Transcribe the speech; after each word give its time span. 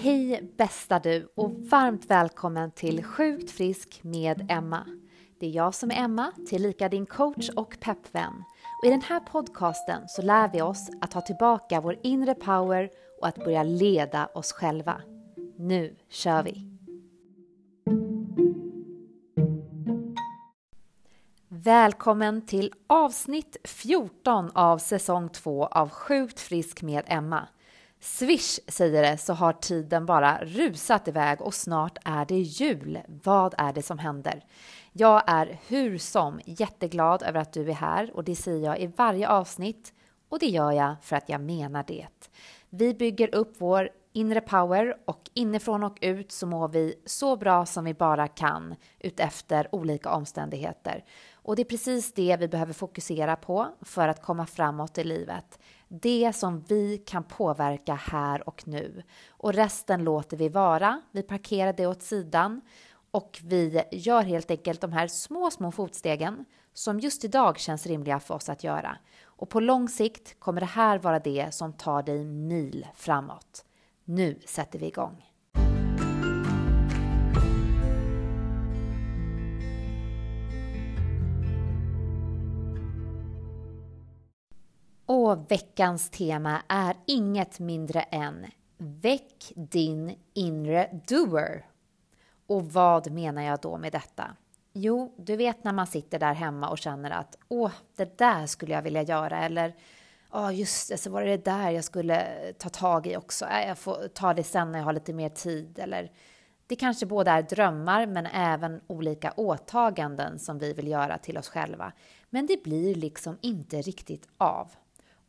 Hej 0.00 0.50
bästa 0.56 0.98
du 0.98 1.28
och 1.34 1.50
varmt 1.50 2.10
välkommen 2.10 2.70
till 2.70 3.04
Sjukt 3.04 3.50
frisk 3.50 4.00
med 4.02 4.46
Emma. 4.50 4.86
Det 5.40 5.46
är 5.46 5.50
jag 5.50 5.74
som 5.74 5.90
är 5.90 5.94
Emma, 5.94 6.32
tillika 6.48 6.88
din 6.88 7.06
coach 7.06 7.48
och 7.48 7.76
peppvän. 7.80 8.44
Och 8.82 8.86
i 8.86 8.90
den 8.90 9.02
här 9.02 9.20
podcasten 9.20 10.02
så 10.08 10.22
lär 10.22 10.50
vi 10.52 10.62
oss 10.62 10.90
att 11.00 11.10
ta 11.10 11.20
tillbaka 11.20 11.80
vår 11.80 11.96
inre 12.02 12.34
power 12.34 12.90
och 13.20 13.28
att 13.28 13.44
börja 13.44 13.62
leda 13.62 14.26
oss 14.26 14.52
själva. 14.52 15.02
Nu 15.56 15.96
kör 16.08 16.42
vi! 16.42 16.70
Välkommen 21.48 22.46
till 22.46 22.72
avsnitt 22.86 23.56
14 23.64 24.50
av 24.54 24.78
säsong 24.78 25.28
2 25.28 25.66
av 25.66 25.88
Sjukt 25.90 26.40
frisk 26.40 26.82
med 26.82 27.04
Emma. 27.06 27.48
Swish 28.00 28.60
säger 28.68 29.02
det 29.02 29.18
så 29.18 29.32
har 29.32 29.52
tiden 29.52 30.06
bara 30.06 30.44
rusat 30.44 31.08
iväg 31.08 31.40
och 31.40 31.54
snart 31.54 31.98
är 32.04 32.24
det 32.24 32.38
jul. 32.38 32.98
Vad 33.06 33.54
är 33.58 33.72
det 33.72 33.82
som 33.82 33.98
händer? 33.98 34.44
Jag 34.92 35.22
är 35.26 35.60
hur 35.68 35.98
som 35.98 36.40
jätteglad 36.44 37.22
över 37.22 37.40
att 37.40 37.52
du 37.52 37.70
är 37.70 37.74
här 37.74 38.10
och 38.16 38.24
det 38.24 38.36
säger 38.36 38.66
jag 38.66 38.80
i 38.80 38.86
varje 38.86 39.28
avsnitt 39.28 39.92
och 40.28 40.38
det 40.38 40.46
gör 40.46 40.72
jag 40.72 40.94
för 41.02 41.16
att 41.16 41.28
jag 41.28 41.40
menar 41.40 41.84
det. 41.86 42.30
Vi 42.70 42.94
bygger 42.94 43.34
upp 43.34 43.54
vår 43.58 43.90
inre 44.12 44.40
power 44.40 44.96
och 45.04 45.30
inifrån 45.34 45.82
och 45.82 45.98
ut 46.00 46.32
så 46.32 46.46
mår 46.46 46.68
vi 46.68 46.94
så 47.06 47.36
bra 47.36 47.66
som 47.66 47.84
vi 47.84 47.94
bara 47.94 48.28
kan 48.28 48.74
utefter 49.00 49.74
olika 49.74 50.10
omständigheter. 50.10 51.04
Och 51.32 51.56
det 51.56 51.62
är 51.62 51.64
precis 51.64 52.12
det 52.12 52.36
vi 52.40 52.48
behöver 52.48 52.72
fokusera 52.72 53.36
på 53.36 53.68
för 53.82 54.08
att 54.08 54.22
komma 54.22 54.46
framåt 54.46 54.98
i 54.98 55.04
livet. 55.04 55.58
Det 55.88 56.32
som 56.36 56.60
vi 56.60 56.98
kan 56.98 57.24
påverka 57.24 57.94
här 57.94 58.48
och 58.48 58.68
nu. 58.68 59.02
Och 59.28 59.54
resten 59.54 60.04
låter 60.04 60.36
vi 60.36 60.48
vara. 60.48 61.00
Vi 61.12 61.22
parkerar 61.22 61.72
det 61.72 61.86
åt 61.86 62.02
sidan 62.02 62.60
och 63.10 63.40
vi 63.42 63.82
gör 63.92 64.22
helt 64.22 64.50
enkelt 64.50 64.80
de 64.80 64.92
här 64.92 65.08
små, 65.08 65.50
små 65.50 65.72
fotstegen 65.72 66.44
som 66.72 67.00
just 67.00 67.24
idag 67.24 67.58
känns 67.58 67.86
rimliga 67.86 68.20
för 68.20 68.34
oss 68.34 68.48
att 68.48 68.64
göra. 68.64 68.96
Och 69.24 69.48
på 69.48 69.60
lång 69.60 69.88
sikt 69.88 70.40
kommer 70.40 70.60
det 70.60 70.66
här 70.66 70.98
vara 70.98 71.18
det 71.18 71.54
som 71.54 71.72
tar 71.72 72.02
dig 72.02 72.24
mil 72.24 72.86
framåt. 72.94 73.64
Nu 74.04 74.40
sätter 74.46 74.78
vi 74.78 74.86
igång. 74.86 75.24
Och 85.28 85.50
veckans 85.50 86.10
tema 86.10 86.62
är 86.68 86.96
inget 87.06 87.58
mindre 87.58 88.00
än 88.00 88.46
Väck 88.78 89.52
din 89.54 90.18
inre 90.34 91.00
doer. 91.08 91.66
Och 92.46 92.72
vad 92.72 93.10
menar 93.10 93.42
jag 93.42 93.60
då 93.60 93.78
med 93.78 93.92
detta? 93.92 94.36
Jo, 94.72 95.14
du 95.18 95.36
vet 95.36 95.64
när 95.64 95.72
man 95.72 95.86
sitter 95.86 96.18
där 96.18 96.34
hemma 96.34 96.68
och 96.68 96.78
känner 96.78 97.10
att 97.10 97.38
åh, 97.48 97.70
det 97.96 98.18
där 98.18 98.46
skulle 98.46 98.74
jag 98.74 98.82
vilja 98.82 99.02
göra 99.02 99.38
eller 99.38 99.74
ja, 100.32 100.48
oh, 100.48 100.54
just 100.54 100.88
det, 100.88 100.98
så 100.98 101.10
var 101.10 101.22
det 101.22 101.36
det 101.36 101.44
där 101.44 101.70
jag 101.70 101.84
skulle 101.84 102.26
ta 102.58 102.68
tag 102.68 103.06
i 103.06 103.16
också. 103.16 103.46
Äh, 103.46 103.68
jag 103.68 103.78
får 103.78 104.08
ta 104.08 104.34
det 104.34 104.44
sen 104.44 104.72
när 104.72 104.78
jag 104.78 104.86
har 104.86 104.92
lite 104.92 105.12
mer 105.12 105.28
tid 105.28 105.78
eller 105.78 106.12
det 106.66 106.76
kanske 106.76 107.06
både 107.06 107.30
är 107.30 107.42
drömmar 107.42 108.06
men 108.06 108.26
även 108.26 108.80
olika 108.86 109.32
åtaganden 109.36 110.38
som 110.38 110.58
vi 110.58 110.72
vill 110.72 110.88
göra 110.88 111.18
till 111.18 111.38
oss 111.38 111.48
själva. 111.48 111.92
Men 112.30 112.46
det 112.46 112.62
blir 112.62 112.94
liksom 112.94 113.38
inte 113.40 113.82
riktigt 113.82 114.28
av. 114.38 114.70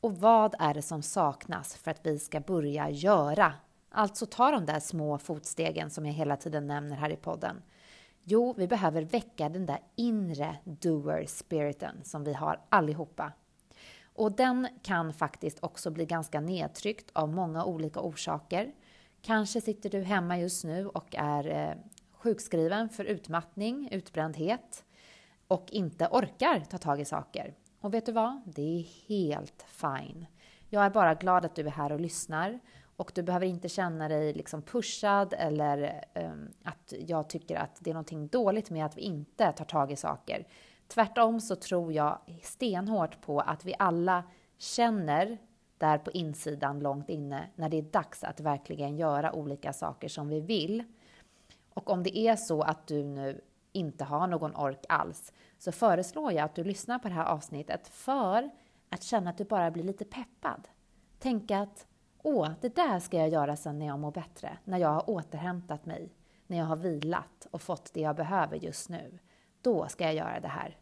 Och 0.01 0.17
vad 0.17 0.55
är 0.59 0.73
det 0.73 0.81
som 0.81 1.01
saknas 1.01 1.75
för 1.75 1.91
att 1.91 2.05
vi 2.05 2.19
ska 2.19 2.39
börja 2.39 2.89
göra? 2.89 3.53
Alltså 3.89 4.25
ta 4.25 4.51
de 4.51 4.65
där 4.65 4.79
små 4.79 5.17
fotstegen 5.17 5.89
som 5.89 6.05
jag 6.05 6.13
hela 6.13 6.37
tiden 6.37 6.67
nämner 6.67 6.95
här 6.95 7.09
i 7.09 7.15
podden. 7.15 7.61
Jo, 8.23 8.53
vi 8.57 8.67
behöver 8.67 9.01
väcka 9.01 9.49
den 9.49 9.65
där 9.65 9.79
inre 9.95 10.57
doer-spiriten 10.63 12.03
som 12.03 12.23
vi 12.23 12.33
har 12.33 12.61
allihopa. 12.69 13.31
Och 14.03 14.31
den 14.31 14.67
kan 14.83 15.13
faktiskt 15.13 15.63
också 15.63 15.91
bli 15.91 16.05
ganska 16.05 16.41
nedtryckt 16.41 17.11
av 17.13 17.29
många 17.29 17.65
olika 17.65 17.99
orsaker. 17.99 18.71
Kanske 19.21 19.61
sitter 19.61 19.89
du 19.89 20.01
hemma 20.01 20.37
just 20.37 20.63
nu 20.63 20.87
och 20.87 21.15
är 21.15 21.47
eh, 21.47 21.75
sjukskriven 22.11 22.89
för 22.89 23.03
utmattning, 23.05 23.89
utbrändhet 23.91 24.83
och 25.47 25.71
inte 25.71 26.07
orkar 26.07 26.59
ta 26.69 26.77
tag 26.77 27.01
i 27.01 27.05
saker. 27.05 27.53
Och 27.81 27.93
vet 27.93 28.05
du 28.05 28.11
vad? 28.11 28.41
Det 28.45 28.79
är 28.79 29.07
helt 29.07 29.65
fine. 29.67 30.25
Jag 30.69 30.85
är 30.85 30.89
bara 30.89 31.13
glad 31.13 31.45
att 31.45 31.55
du 31.55 31.67
är 31.67 31.71
här 31.71 31.91
och 31.91 31.99
lyssnar 31.99 32.59
och 32.95 33.11
du 33.15 33.23
behöver 33.23 33.45
inte 33.45 33.69
känna 33.69 34.07
dig 34.07 34.33
liksom 34.33 34.61
pushad 34.61 35.33
eller 35.37 36.05
um, 36.15 36.49
att 36.63 36.93
jag 37.07 37.29
tycker 37.29 37.55
att 37.55 37.77
det 37.79 37.89
är 37.89 37.93
någonting 37.93 38.27
dåligt 38.27 38.69
med 38.69 38.85
att 38.85 38.97
vi 38.97 39.01
inte 39.01 39.51
tar 39.51 39.65
tag 39.65 39.91
i 39.91 39.95
saker. 39.95 40.47
Tvärtom 40.87 41.39
så 41.39 41.55
tror 41.55 41.93
jag 41.93 42.19
stenhårt 42.43 43.21
på 43.21 43.39
att 43.39 43.65
vi 43.65 43.75
alla 43.79 44.23
känner 44.57 45.37
där 45.77 45.97
på 45.97 46.11
insidan 46.11 46.79
långt 46.79 47.09
inne 47.09 47.49
när 47.55 47.69
det 47.69 47.77
är 47.77 47.81
dags 47.81 48.23
att 48.23 48.39
verkligen 48.39 48.97
göra 48.97 49.33
olika 49.33 49.73
saker 49.73 50.07
som 50.07 50.29
vi 50.29 50.39
vill. 50.39 50.83
Och 51.73 51.89
om 51.89 52.03
det 52.03 52.17
är 52.17 52.35
så 52.35 52.61
att 52.61 52.87
du 52.87 53.03
nu 53.03 53.41
inte 53.71 54.03
har 54.03 54.27
någon 54.27 54.55
ork 54.55 54.85
alls 54.89 55.33
så 55.59 55.71
föreslår 55.71 56.31
jag 56.31 56.45
att 56.45 56.55
du 56.55 56.63
lyssnar 56.63 56.99
på 56.99 57.07
det 57.07 57.13
här 57.13 57.25
avsnittet 57.25 57.87
för 57.87 58.49
att 58.89 59.03
känna 59.03 59.29
att 59.29 59.37
du 59.37 59.43
bara 59.43 59.71
blir 59.71 59.83
lite 59.83 60.05
peppad. 60.05 60.67
Tänka 61.19 61.59
att 61.59 61.87
åh, 62.21 62.49
det 62.61 62.75
där 62.75 62.99
ska 62.99 63.17
jag 63.17 63.29
göra 63.29 63.55
sen 63.55 63.79
när 63.79 63.85
jag 63.85 63.99
mår 63.99 64.11
bättre, 64.11 64.57
när 64.63 64.77
jag 64.77 64.89
har 64.89 65.09
återhämtat 65.09 65.85
mig, 65.85 66.13
när 66.47 66.57
jag 66.57 66.65
har 66.65 66.75
vilat 66.75 67.47
och 67.51 67.61
fått 67.61 67.93
det 67.93 68.01
jag 68.01 68.15
behöver 68.15 68.55
just 68.55 68.89
nu. 68.89 69.19
Då 69.61 69.87
ska 69.87 70.03
jag 70.03 70.13
göra 70.13 70.39
det 70.39 70.47
här. 70.47 70.77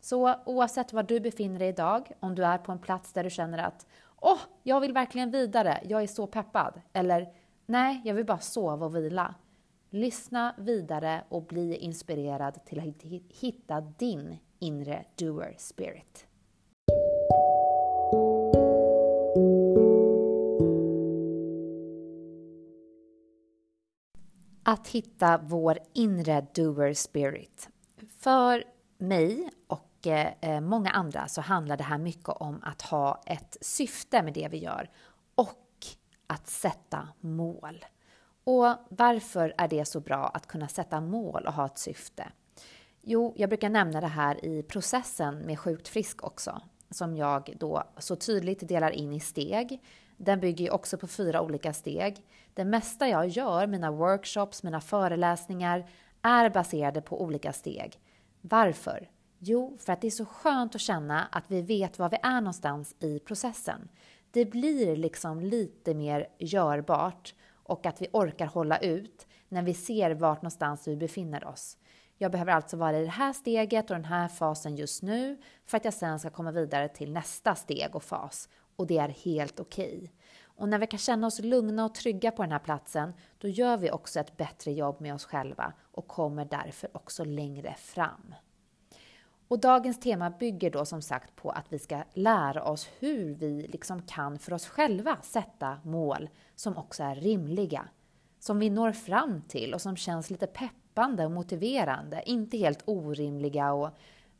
Så 0.00 0.34
oavsett 0.46 0.92
var 0.92 1.02
du 1.02 1.20
befinner 1.20 1.58
dig 1.58 1.68
idag, 1.68 2.12
om 2.20 2.34
du 2.34 2.44
är 2.44 2.58
på 2.58 2.72
en 2.72 2.78
plats 2.78 3.12
där 3.12 3.24
du 3.24 3.30
känner 3.30 3.58
att 3.58 3.86
åh, 4.20 4.38
jag 4.62 4.80
vill 4.80 4.92
verkligen 4.92 5.30
vidare, 5.30 5.80
jag 5.84 6.02
är 6.02 6.06
så 6.06 6.26
peppad, 6.26 6.80
eller 6.92 7.32
nej, 7.66 8.00
jag 8.04 8.14
vill 8.14 8.26
bara 8.26 8.38
sova 8.38 8.86
och 8.86 8.96
vila. 8.96 9.34
Lyssna 9.94 10.54
vidare 10.58 11.24
och 11.28 11.42
bli 11.42 11.76
inspirerad 11.76 12.64
till 12.64 12.78
att 12.78 13.02
hitta 13.28 13.80
din 13.80 14.38
inre 14.58 15.04
doer 15.14 15.54
spirit. 15.58 16.26
Att 24.62 24.88
hitta 24.88 25.38
vår 25.38 25.78
inre 25.92 26.46
doer 26.54 26.94
spirit. 26.94 27.68
För 28.18 28.64
mig 28.98 29.50
och 29.66 30.06
eh, 30.06 30.32
eh, 30.40 30.60
många 30.60 30.90
andra 30.90 31.28
så 31.28 31.40
handlar 31.40 31.76
det 31.76 31.84
här 31.84 31.98
mycket 31.98 32.28
om 32.28 32.60
att 32.62 32.82
ha 32.82 33.22
ett 33.26 33.56
syfte 33.60 34.22
med 34.22 34.34
det 34.34 34.48
vi 34.48 34.58
gör 34.58 34.90
och 35.34 35.86
att 36.26 36.46
sätta 36.46 37.08
mål. 37.20 37.84
Och 38.44 38.66
varför 38.88 39.54
är 39.58 39.68
det 39.68 39.84
så 39.84 40.00
bra 40.00 40.26
att 40.34 40.46
kunna 40.46 40.68
sätta 40.68 41.00
mål 41.00 41.46
och 41.46 41.52
ha 41.52 41.66
ett 41.66 41.78
syfte? 41.78 42.28
Jo, 43.00 43.34
jag 43.36 43.48
brukar 43.48 43.68
nämna 43.68 44.00
det 44.00 44.06
här 44.06 44.44
i 44.44 44.62
processen 44.62 45.38
med 45.38 45.58
Sjukt 45.58 45.88
frisk 45.88 46.24
också, 46.24 46.60
som 46.90 47.16
jag 47.16 47.54
då 47.60 47.84
så 47.98 48.16
tydligt 48.16 48.68
delar 48.68 48.90
in 48.90 49.12
i 49.12 49.20
steg. 49.20 49.82
Den 50.16 50.40
bygger 50.40 50.64
ju 50.64 50.70
också 50.70 50.98
på 50.98 51.06
fyra 51.06 51.42
olika 51.42 51.72
steg. 51.72 52.24
Det 52.54 52.64
mesta 52.64 53.08
jag 53.08 53.28
gör, 53.28 53.66
mina 53.66 53.90
workshops, 53.90 54.62
mina 54.62 54.80
föreläsningar, 54.80 55.90
är 56.22 56.50
baserade 56.50 57.00
på 57.00 57.22
olika 57.22 57.52
steg. 57.52 58.00
Varför? 58.40 59.10
Jo, 59.38 59.76
för 59.80 59.92
att 59.92 60.00
det 60.00 60.06
är 60.06 60.10
så 60.10 60.24
skönt 60.24 60.74
att 60.74 60.80
känna 60.80 61.24
att 61.32 61.44
vi 61.48 61.62
vet 61.62 61.98
var 61.98 62.08
vi 62.08 62.18
är 62.22 62.40
någonstans 62.40 62.94
i 63.00 63.18
processen. 63.18 63.88
Det 64.30 64.44
blir 64.44 64.96
liksom 64.96 65.40
lite 65.40 65.94
mer 65.94 66.28
görbart 66.38 67.34
och 67.64 67.86
att 67.86 68.02
vi 68.02 68.08
orkar 68.12 68.46
hålla 68.46 68.78
ut 68.78 69.26
när 69.48 69.62
vi 69.62 69.74
ser 69.74 70.10
vart 70.10 70.42
någonstans 70.42 70.88
vi 70.88 70.96
befinner 70.96 71.44
oss. 71.44 71.76
Jag 72.18 72.32
behöver 72.32 72.52
alltså 72.52 72.76
vara 72.76 72.98
i 72.98 73.04
det 73.04 73.10
här 73.10 73.32
steget 73.32 73.90
och 73.90 73.96
den 73.96 74.04
här 74.04 74.28
fasen 74.28 74.76
just 74.76 75.02
nu 75.02 75.40
för 75.64 75.76
att 75.76 75.84
jag 75.84 75.94
sen 75.94 76.18
ska 76.18 76.30
komma 76.30 76.50
vidare 76.50 76.88
till 76.88 77.12
nästa 77.12 77.54
steg 77.54 77.96
och 77.96 78.02
fas. 78.02 78.48
Och 78.76 78.86
det 78.86 78.98
är 78.98 79.08
helt 79.08 79.60
okej. 79.60 79.96
Okay. 79.96 80.08
Och 80.56 80.68
när 80.68 80.78
vi 80.78 80.86
kan 80.86 80.98
känna 80.98 81.26
oss 81.26 81.38
lugna 81.38 81.84
och 81.84 81.94
trygga 81.94 82.30
på 82.30 82.42
den 82.42 82.52
här 82.52 82.58
platsen, 82.58 83.12
då 83.38 83.48
gör 83.48 83.76
vi 83.76 83.90
också 83.90 84.20
ett 84.20 84.36
bättre 84.36 84.72
jobb 84.72 85.00
med 85.00 85.14
oss 85.14 85.24
själva 85.24 85.72
och 85.92 86.08
kommer 86.08 86.44
därför 86.44 86.96
också 86.96 87.24
längre 87.24 87.74
fram. 87.78 88.34
Och 89.52 89.58
dagens 89.58 90.00
tema 90.00 90.30
bygger 90.30 90.70
då 90.70 90.84
som 90.84 91.02
sagt 91.02 91.36
på 91.36 91.50
att 91.50 91.72
vi 91.72 91.78
ska 91.78 92.02
lära 92.14 92.64
oss 92.64 92.88
hur 92.98 93.34
vi 93.34 93.66
liksom 93.72 94.02
kan 94.02 94.38
för 94.38 94.52
oss 94.52 94.66
själva 94.66 95.18
sätta 95.22 95.78
mål 95.84 96.28
som 96.54 96.76
också 96.76 97.02
är 97.02 97.14
rimliga, 97.14 97.88
som 98.38 98.58
vi 98.58 98.70
når 98.70 98.92
fram 98.92 99.42
till 99.48 99.74
och 99.74 99.80
som 99.80 99.96
känns 99.96 100.30
lite 100.30 100.46
peppande 100.46 101.24
och 101.24 101.30
motiverande, 101.30 102.22
inte 102.26 102.56
helt 102.56 102.82
orimliga 102.84 103.72
och 103.72 103.90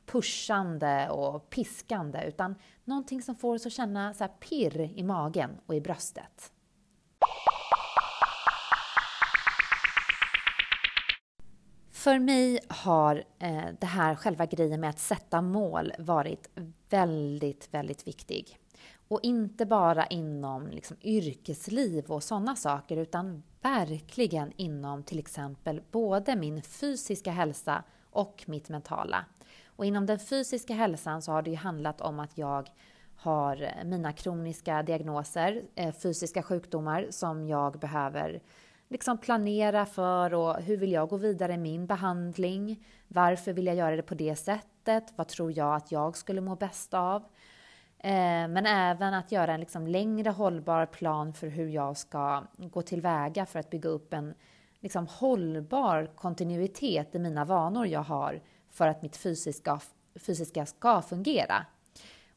pushande 0.07 1.11
och 1.11 1.51
piskande, 1.51 2.25
utan 2.27 2.55
någonting 2.85 3.23
som 3.23 3.35
får 3.35 3.55
oss 3.55 3.67
att 3.67 3.73
känna 3.73 4.15
så 4.15 4.29
pirr 4.29 4.81
i 4.81 5.03
magen 5.03 5.51
och 5.67 5.75
i 5.75 5.81
bröstet. 5.81 6.53
För 12.03 12.19
mig 12.19 12.59
har 12.69 13.25
eh, 13.39 13.65
det 13.81 13.87
här 13.87 14.15
själva 14.15 14.47
grejen 14.47 14.81
med 14.81 14.91
att 14.91 14.99
sätta 14.99 15.43
mål 15.43 15.93
varit 15.99 16.49
väldigt, 16.91 17.69
väldigt 17.75 18.07
viktig. 18.07 18.59
Och 19.09 19.21
inte 19.23 19.67
bara 19.67 20.07
inom 20.07 20.67
liksom, 20.69 20.97
yrkesliv 21.03 22.05
och 22.05 22.23
sådana 22.23 22.57
saker 22.57 22.97
utan 22.97 23.43
verkligen 23.61 24.53
inom 24.57 25.03
till 25.03 25.19
exempel 25.19 25.83
både 25.91 26.37
min 26.37 26.63
fysiska 26.63 27.31
hälsa 27.31 27.83
och 28.11 28.45
mitt 28.47 28.69
mentala. 28.69 29.25
Och 29.67 29.85
inom 29.85 30.07
den 30.07 30.19
fysiska 30.19 30.75
hälsan 30.75 31.23
så 31.23 31.33
har 31.33 31.43
det 31.43 31.51
ju 31.51 31.57
handlat 31.57 32.01
om 32.01 32.21
att 32.21 32.39
jag 32.39 32.71
har 33.17 33.63
eh, 33.63 33.85
mina 33.85 34.13
kroniska 34.13 34.83
diagnoser, 34.83 35.63
eh, 35.75 35.95
fysiska 35.95 36.43
sjukdomar 36.43 37.07
som 37.11 37.47
jag 37.47 37.79
behöver 37.79 38.43
liksom 38.93 39.19
planera 39.19 39.87
för 39.87 40.35
och 40.35 40.57
hur 40.63 40.77
vill 40.77 40.93
jag 40.93 41.09
gå 41.09 41.17
vidare 41.17 41.53
i 41.53 41.59
min 41.59 41.87
behandling? 41.87 42.85
Varför 43.09 43.53
vill 43.53 43.67
jag 43.67 43.77
göra 43.77 43.97
det 43.97 44.03
på 44.03 44.15
det 44.15 44.37
sättet? 44.37 45.13
Vad 45.17 45.29
tror 45.29 45.59
jag 45.59 45.75
att 45.75 45.93
jag 45.93 46.17
skulle 46.17 46.41
må 46.41 46.57
bäst 46.57 46.95
av? 46.95 47.23
Eh, 47.99 48.49
men 48.49 48.67
även 48.67 49.15
att 49.15 49.33
göra 49.33 49.55
en 49.55 49.61
liksom 49.61 49.87
längre 49.87 50.31
hållbar 50.31 50.87
plan 50.87 51.33
för 51.33 51.47
hur 51.47 51.69
jag 51.69 51.97
ska 51.97 52.43
gå 52.59 52.83
tillväga 52.83 53.47
för 53.47 53.59
att 53.59 53.71
bygga 53.71 53.89
upp 53.89 54.15
en 54.15 54.35
liksom 54.81 55.07
hållbar 55.07 56.11
kontinuitet 56.17 57.15
i 57.15 57.19
mina 57.19 57.45
vanor 57.45 57.87
jag 57.87 58.03
har 58.03 58.41
för 58.71 58.89
att 58.89 59.03
mitt 59.03 59.17
fysiska, 59.17 59.81
fysiska 60.15 60.67
ska 60.67 61.03
fungera. 61.03 61.67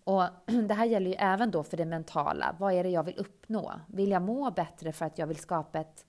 Och 0.04 0.24
det 0.68 0.74
här 0.74 0.86
gäller 0.86 1.10
ju 1.10 1.16
även 1.16 1.52
då 1.52 1.64
för 1.64 1.78
det 1.78 1.86
mentala. 1.86 2.56
Vad 2.60 2.74
är 2.74 2.84
det 2.84 2.90
jag 2.90 3.04
vill 3.04 3.18
uppnå? 3.18 3.72
Vill 3.88 4.12
jag 4.12 4.22
må 4.22 4.52
bättre 4.52 4.92
för 4.92 5.06
att 5.06 5.18
jag 5.18 5.28
vill 5.28 5.38
skapa 5.38 5.80
ett, 5.80 6.06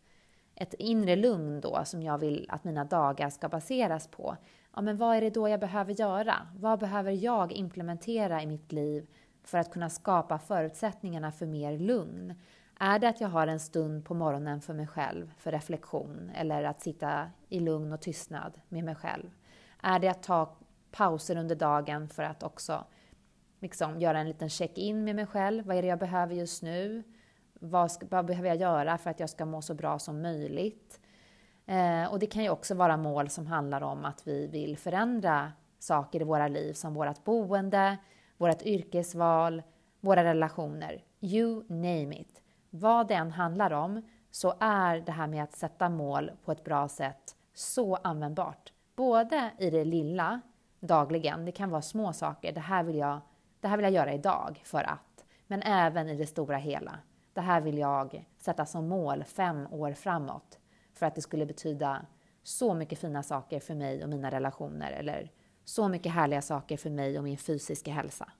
ett 0.57 0.75
inre 0.75 1.17
lugn 1.17 1.61
då 1.61 1.85
som 1.85 2.03
jag 2.03 2.19
vill 2.19 2.47
att 2.49 2.65
mina 2.65 2.85
dagar 2.85 3.31
ska 3.31 3.49
baseras 3.49 4.09
på? 4.09 4.37
Ja, 4.75 4.83
men 4.83 4.97
vad 4.97 5.17
är 5.17 5.21
det 5.21 5.31
då 5.31 5.49
jag 5.49 5.61
behöver 5.61 5.93
göra? 5.93 6.35
Vad 6.57 6.79
behöver 6.79 7.13
jag 7.13 7.53
implementera 7.53 8.43
i 8.43 8.47
mitt 8.47 8.73
liv 8.73 9.07
för 9.45 9.59
att 9.59 9.73
kunna 9.73 9.91
skapa 9.91 10.39
förutsättningarna 10.39 11.33
för 11.33 11.47
mer 11.47 11.79
lugn? 11.79 12.35
Är 12.79 12.99
det 12.99 13.09
att 13.09 13.21
jag 13.21 13.29
har 13.29 13.47
en 13.47 13.61
stund 13.61 14.05
på 14.05 14.15
morgonen 14.15 14.61
för 14.61 14.75
mig 14.75 14.87
själv, 14.87 15.33
för 15.39 15.53
reflektion, 15.53 16.31
eller 16.35 16.65
att 16.65 16.81
sitta 16.81 17.31
i 17.49 17.61
lugn 17.61 17.93
och 17.93 18.01
tystnad 18.01 18.61
med 18.69 18.85
mig 18.85 18.95
själv? 18.95 19.31
Är 19.83 19.99
det 19.99 20.09
att 20.09 20.23
ta 20.23 20.57
pauser 20.91 21.37
under 21.37 21.57
dagen 21.57 22.09
för 22.09 22.23
att 22.23 22.43
också 22.43 22.85
liksom 23.61 24.01
göra 24.01 24.19
en 24.19 24.29
liten 24.29 24.51
check-in 24.51 25.05
med 25.05 25.17
mig 25.17 25.27
själv? 25.27 25.67
Vad 25.67 25.77
är 25.77 25.83
det 25.83 25.89
jag 25.89 25.99
behöver 25.99 26.35
just 26.35 26.63
nu? 26.63 27.03
Vad, 27.61 27.93
ska, 27.93 28.07
vad 28.11 28.27
behöver 28.27 28.49
jag 28.49 28.57
göra 28.57 28.99
för 28.99 29.11
att 29.11 29.21
jag 29.21 29.31
ska 29.31 29.45
må 29.45 29.63
så 29.63 29.75
bra 29.75 29.99
som 29.99 30.23
möjligt? 30.23 31.01
Eh, 31.67 32.13
och 32.13 32.19
det 32.19 32.27
kan 32.27 32.43
ju 32.43 32.51
också 32.51 32.75
vara 32.75 32.97
mål 32.97 33.29
som 33.29 33.47
handlar 33.47 33.83
om 33.83 34.05
att 34.05 34.27
vi 34.27 34.47
vill 34.47 34.79
förändra 34.79 35.53
saker 35.79 36.21
i 36.21 36.25
våra 36.25 36.49
liv 36.49 36.73
som 36.73 36.95
vårt 36.95 37.25
boende, 37.25 37.97
vårt 38.37 38.63
yrkesval, 38.63 39.63
våra 40.01 40.25
relationer. 40.25 41.05
You 41.21 41.65
name 41.69 42.21
it. 42.21 42.43
Vad 42.71 43.09
det 43.09 43.15
än 43.15 43.31
handlar 43.31 43.71
om 43.71 44.03
så 44.31 44.55
är 44.61 45.01
det 45.01 45.13
här 45.13 45.27
med 45.27 45.43
att 45.43 45.57
sätta 45.57 45.89
mål 45.89 46.31
på 46.45 46.53
ett 46.53 46.65
bra 46.65 46.89
sätt 46.89 47.37
så 47.55 47.97
användbart. 47.97 48.73
Både 48.97 49.51
i 49.59 49.71
det 49.71 49.85
lilla, 49.85 50.41
dagligen, 50.81 51.45
det 51.45 51.53
kan 51.53 51.71
vara 51.71 51.83
små 51.83 52.13
saker. 52.13 52.53
Det 52.53 52.61
här 52.61 52.83
vill 52.83 52.97
jag, 52.97 53.21
det 53.61 53.69
här 53.69 53.77
vill 53.77 53.85
jag 53.85 53.93
göra 53.93 54.13
idag 54.13 54.61
för 54.65 54.83
att. 54.83 55.25
Men 55.47 55.63
även 55.63 56.09
i 56.09 56.17
det 56.17 56.27
stora 56.27 56.57
hela. 56.57 56.99
Det 57.37 57.43
här 57.43 57.61
vill 57.61 57.79
jag 57.79 58.29
sätta 58.39 58.67
som 58.67 58.89
mål 58.89 59.25
fem 59.25 59.67
år 59.71 59.93
framåt. 59.93 60.59
För 60.95 61.07
att 61.07 61.15
det 61.15 61.21
skulle 61.21 61.47
betyda 61.47 62.07
så 62.43 62.75
mycket 62.75 62.99
fina 62.99 63.23
saker 63.23 63.61
för 63.61 63.75
mig 63.75 64.03
och 64.03 64.09
mina 64.09 64.31
relationer. 64.31 64.93
Eller 64.93 65.31
så 65.65 65.89
mycket 65.89 66.13
härliga 66.13 66.43
saker 66.43 66.77
för 66.77 66.91
mig 66.91 67.19
och 67.19 67.25
min 67.25 67.39
fysiska 67.39 67.93
hälsa. 67.93 68.33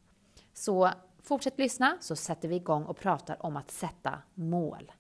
Så 0.53 0.91
fortsätt 1.23 1.59
lyssna 1.59 1.97
så 2.01 2.17
sätter 2.17 2.49
vi 2.49 2.57
igång 2.57 2.85
och 2.85 2.97
pratar 2.97 3.47
om 3.47 3.57
att 3.57 3.71
sätta 3.71 4.23
mål. 4.35 4.93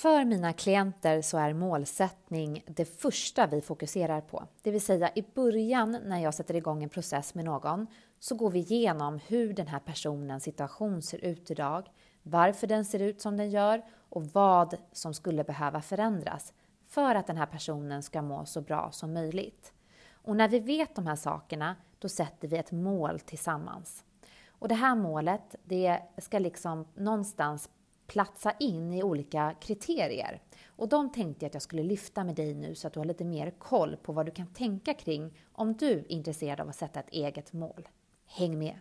För 0.00 0.24
mina 0.24 0.52
klienter 0.52 1.22
så 1.22 1.38
är 1.38 1.52
målsättning 1.52 2.64
det 2.66 2.84
första 2.84 3.46
vi 3.46 3.60
fokuserar 3.60 4.20
på. 4.20 4.46
Det 4.62 4.70
vill 4.70 4.80
säga 4.80 5.10
i 5.14 5.24
början 5.34 5.96
när 6.04 6.18
jag 6.18 6.34
sätter 6.34 6.54
igång 6.54 6.82
en 6.82 6.88
process 6.88 7.34
med 7.34 7.44
någon 7.44 7.86
så 8.18 8.34
går 8.34 8.50
vi 8.50 8.58
igenom 8.58 9.20
hur 9.26 9.52
den 9.52 9.66
här 9.66 9.78
personens 9.78 10.44
situation 10.44 11.02
ser 11.02 11.24
ut 11.24 11.50
idag, 11.50 11.90
varför 12.22 12.66
den 12.66 12.84
ser 12.84 13.02
ut 13.02 13.20
som 13.20 13.36
den 13.36 13.50
gör 13.50 13.84
och 14.08 14.24
vad 14.24 14.74
som 14.92 15.14
skulle 15.14 15.44
behöva 15.44 15.82
förändras 15.82 16.52
för 16.86 17.14
att 17.14 17.26
den 17.26 17.36
här 17.36 17.46
personen 17.46 18.02
ska 18.02 18.22
må 18.22 18.44
så 18.44 18.60
bra 18.60 18.88
som 18.92 19.12
möjligt. 19.12 19.72
Och 20.12 20.36
när 20.36 20.48
vi 20.48 20.60
vet 20.60 20.94
de 20.94 21.06
här 21.06 21.16
sakerna, 21.16 21.76
då 21.98 22.08
sätter 22.08 22.48
vi 22.48 22.56
ett 22.56 22.72
mål 22.72 23.20
tillsammans. 23.20 24.04
Och 24.48 24.68
det 24.68 24.74
här 24.74 24.94
målet, 24.94 25.54
det 25.64 26.00
ska 26.18 26.38
liksom 26.38 26.86
någonstans 26.94 27.70
platsa 28.10 28.52
in 28.58 28.92
i 28.92 29.02
olika 29.02 29.54
kriterier. 29.60 30.42
Och 30.66 30.88
de 30.88 31.12
tänkte 31.12 31.44
jag 31.44 31.48
att 31.48 31.54
jag 31.54 31.62
skulle 31.62 31.82
lyfta 31.82 32.24
med 32.24 32.34
dig 32.34 32.54
nu 32.54 32.74
så 32.74 32.86
att 32.86 32.92
du 32.92 33.00
har 33.00 33.04
lite 33.04 33.24
mer 33.24 33.50
koll 33.50 33.96
på 33.96 34.12
vad 34.12 34.26
du 34.26 34.32
kan 34.32 34.46
tänka 34.46 34.94
kring 34.94 35.38
om 35.52 35.72
du 35.72 35.90
är 35.90 36.12
intresserad 36.12 36.60
av 36.60 36.68
att 36.68 36.76
sätta 36.76 37.00
ett 37.00 37.10
eget 37.10 37.52
mål. 37.52 37.88
Häng 38.26 38.58
med! 38.58 38.74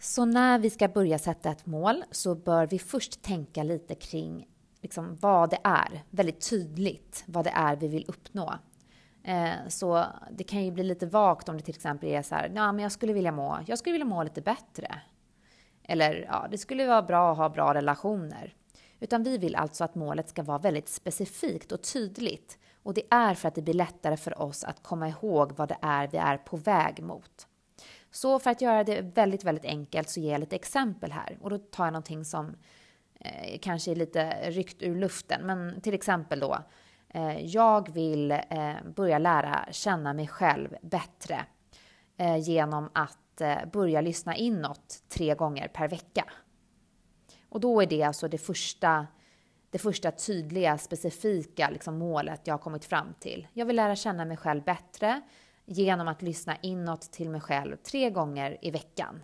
Så 0.00 0.24
när 0.24 0.58
vi 0.58 0.70
ska 0.70 0.88
börja 0.88 1.18
sätta 1.18 1.50
ett 1.50 1.66
mål 1.66 2.04
så 2.10 2.34
bör 2.34 2.66
vi 2.66 2.78
först 2.78 3.22
tänka 3.22 3.62
lite 3.62 3.94
kring 3.94 4.48
liksom 4.82 5.16
vad 5.20 5.50
det 5.50 5.58
är, 5.64 6.04
väldigt 6.10 6.50
tydligt 6.50 7.24
vad 7.26 7.44
det 7.44 7.52
är 7.54 7.76
vi 7.76 7.88
vill 7.88 8.04
uppnå. 8.08 8.54
Eh, 9.22 9.68
så 9.68 10.04
det 10.30 10.44
kan 10.44 10.64
ju 10.64 10.70
bli 10.70 10.84
lite 10.84 11.06
vagt 11.06 11.48
om 11.48 11.56
det 11.56 11.62
till 11.62 11.74
exempel 11.74 12.08
är 12.08 12.22
så 12.22 12.34
här, 12.34 12.52
ja 12.54 12.72
men 12.72 12.82
jag 12.82 12.92
skulle 12.92 13.12
vilja 13.12 13.32
må, 13.32 13.58
jag 13.66 13.78
skulle 13.78 13.92
vilja 13.92 14.06
må 14.06 14.22
lite 14.22 14.40
bättre. 14.40 15.00
Eller 15.88 16.26
ja, 16.30 16.46
det 16.50 16.58
skulle 16.58 16.86
vara 16.86 17.02
bra 17.02 17.32
att 17.32 17.38
ha 17.38 17.48
bra 17.48 17.74
relationer. 17.74 18.54
Utan 19.00 19.22
vi 19.22 19.38
vill 19.38 19.56
alltså 19.56 19.84
att 19.84 19.94
målet 19.94 20.28
ska 20.28 20.42
vara 20.42 20.58
väldigt 20.58 20.88
specifikt 20.88 21.72
och 21.72 21.82
tydligt. 21.82 22.58
Och 22.82 22.94
det 22.94 23.02
är 23.10 23.34
för 23.34 23.48
att 23.48 23.54
det 23.54 23.62
blir 23.62 23.74
lättare 23.74 24.16
för 24.16 24.42
oss 24.42 24.64
att 24.64 24.82
komma 24.82 25.08
ihåg 25.08 25.52
vad 25.56 25.68
det 25.68 25.78
är 25.82 26.08
vi 26.08 26.18
är 26.18 26.36
på 26.36 26.56
väg 26.56 27.02
mot. 27.02 27.46
Så 28.10 28.38
för 28.38 28.50
att 28.50 28.60
göra 28.60 28.84
det 28.84 29.00
väldigt, 29.00 29.44
väldigt 29.44 29.64
enkelt 29.64 30.08
så 30.08 30.20
ger 30.20 30.32
jag 30.32 30.40
lite 30.40 30.56
exempel 30.56 31.12
här. 31.12 31.38
Och 31.40 31.50
då 31.50 31.58
tar 31.58 31.84
jag 31.84 31.92
någonting 31.92 32.24
som 32.24 32.56
eh, 33.20 33.58
kanske 33.62 33.90
är 33.90 33.96
lite 33.96 34.50
ryckt 34.50 34.82
ur 34.82 34.96
luften. 34.96 35.46
Men 35.46 35.80
till 35.80 35.94
exempel 35.94 36.40
då. 36.40 36.58
Eh, 37.08 37.46
jag 37.46 37.92
vill 37.92 38.30
eh, 38.30 38.74
börja 38.96 39.18
lära 39.18 39.68
känna 39.70 40.12
mig 40.12 40.28
själv 40.28 40.76
bättre 40.82 41.44
eh, 42.16 42.36
genom 42.36 42.90
att 42.92 43.18
Eh, 43.40 43.66
börja 43.72 44.00
lyssna 44.00 44.36
inåt 44.36 45.02
tre 45.08 45.34
gånger 45.34 45.68
per 45.68 45.88
vecka. 45.88 46.24
Och 47.48 47.60
då 47.60 47.80
är 47.80 47.86
det 47.86 48.02
alltså 48.02 48.28
det 48.28 48.38
första, 48.38 49.06
det 49.70 49.78
första 49.78 50.10
tydliga, 50.10 50.78
specifika 50.78 51.70
liksom 51.70 51.98
målet 51.98 52.40
jag 52.44 52.54
har 52.54 52.58
kommit 52.58 52.84
fram 52.84 53.14
till. 53.20 53.46
Jag 53.52 53.66
vill 53.66 53.76
lära 53.76 53.96
känna 53.96 54.24
mig 54.24 54.36
själv 54.36 54.64
bättre 54.64 55.20
genom 55.64 56.08
att 56.08 56.22
lyssna 56.22 56.56
inåt 56.62 57.00
till 57.00 57.30
mig 57.30 57.40
själv 57.40 57.76
tre 57.76 58.10
gånger 58.10 58.58
i 58.62 58.70
veckan. 58.70 59.22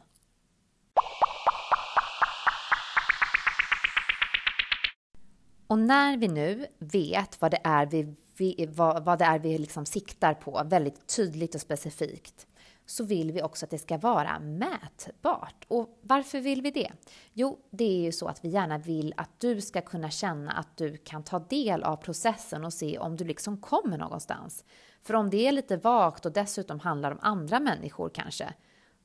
Och 5.66 5.78
när 5.78 6.16
vi 6.16 6.28
nu 6.28 6.66
vet 6.78 7.40
vad 7.40 7.50
det 7.50 7.61
är 7.64 7.87
vi, 7.87 8.14
vi 8.37 8.66
vad, 8.66 9.04
vad 9.04 9.19
det 9.19 9.25
är 9.25 9.38
vi 9.38 9.59
liksom 9.59 9.87
siktar 9.87 10.35
på 10.35 10.62
väldigt 10.64 11.16
tydligt 11.16 11.54
och 11.54 11.61
specifikt 11.61 12.47
så 12.93 13.05
vill 13.05 13.33
vi 13.33 13.43
också 13.43 13.67
att 13.67 13.71
det 13.71 13.79
ska 13.79 13.99
vara 13.99 14.39
mätbart. 14.39 15.65
Och 15.69 15.99
varför 16.03 16.41
vill 16.41 16.63
vi 16.63 16.71
det? 16.71 16.93
Jo, 17.33 17.59
det 17.71 17.85
är 17.85 18.03
ju 18.03 18.13
så 18.13 18.29
att 18.29 18.45
vi 18.45 18.49
gärna 18.49 18.79
vill 18.79 19.15
att 19.17 19.41
du 19.41 19.61
ska 19.61 19.81
kunna 19.81 20.11
känna 20.11 20.53
att 20.53 20.77
du 20.77 20.97
kan 20.97 21.23
ta 21.23 21.39
del 21.39 21.83
av 21.83 21.97
processen 21.97 22.65
och 22.65 22.73
se 22.73 22.99
om 22.99 23.17
du 23.17 23.25
liksom 23.25 23.61
kommer 23.61 23.99
någonstans. 23.99 24.65
För 25.03 25.15
om 25.15 25.31
det 25.31 25.49
är 25.49 25.53
lite 25.53 25.77
vagt 25.77 26.27
och 26.27 26.33
dessutom 26.33 26.81
handlar 26.81 27.11
om 27.11 27.19
andra 27.23 27.61
människor 27.61 28.11
kanske, 28.15 28.55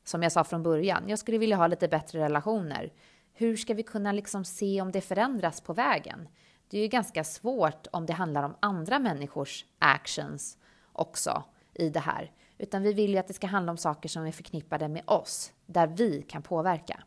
som 0.04 0.24
jag 0.24 0.32
sa 0.32 0.44
från 0.44 0.64
början, 0.64 1.04
jag 1.08 1.20
skulle 1.20 1.38
vilja 1.38 1.58
ha 1.58 1.68
lite 1.68 1.88
bättre 1.88 2.20
relationer. 2.20 2.94
Hur 3.34 3.58
ska 3.58 3.74
vi 3.74 3.84
kunna 3.84 4.12
liksom 4.12 4.46
se 4.46 4.82
om 4.82 4.92
det 4.92 5.02
förändras 5.02 5.62
på 5.62 5.74
vägen? 5.74 6.28
Det 6.70 6.78
är 6.78 6.82
ju 6.82 6.88
ganska 6.88 7.24
svårt 7.24 7.88
om 7.92 8.06
det 8.06 8.14
handlar 8.14 8.44
om 8.44 8.56
andra 8.60 9.00
människors 9.00 9.66
actions 9.80 10.58
också 10.94 11.44
i 11.74 11.90
det 11.90 12.00
här. 12.00 12.32
Utan 12.58 12.84
vi 12.84 12.94
vill 12.94 13.12
ju 13.12 13.18
att 13.18 13.28
det 13.28 13.34
ska 13.34 13.48
handla 13.48 13.72
om 13.72 13.78
saker 13.78 14.10
som 14.10 14.26
är 14.26 14.32
förknippade 14.32 14.88
med 14.88 15.04
oss, 15.06 15.54
där 15.66 15.88
vi 15.88 16.22
kan 16.22 16.42
påverka. 16.42 17.04